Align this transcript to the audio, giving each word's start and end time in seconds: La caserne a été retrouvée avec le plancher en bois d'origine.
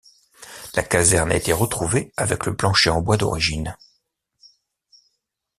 La 0.73 0.81
caserne 0.81 1.31
a 1.31 1.35
été 1.35 1.53
retrouvée 1.53 2.11
avec 2.17 2.47
le 2.47 2.55
plancher 2.55 2.89
en 2.89 3.01
bois 3.01 3.17
d'origine. 3.17 3.77